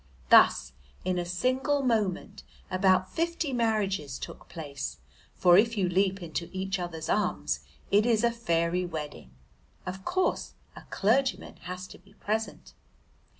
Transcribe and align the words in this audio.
Thus 0.31 0.73
in 1.05 1.19
a 1.19 1.25
single 1.25 1.83
moment 1.83 2.41
about 2.71 3.13
fifty 3.13 3.53
marriages 3.53 4.17
took 4.17 4.49
place, 4.49 4.97
for 5.35 5.59
if 5.59 5.77
you 5.77 5.87
leap 5.87 6.23
into 6.23 6.49
each 6.51 6.79
other's 6.79 7.07
arms 7.07 7.59
it 7.91 8.03
is 8.07 8.23
a 8.23 8.31
fairy 8.31 8.83
wedding. 8.83 9.29
Of 9.85 10.03
course 10.03 10.55
a 10.75 10.85
clergyman 10.89 11.57
has 11.65 11.85
to 11.89 11.99
be 11.99 12.15
present. 12.15 12.73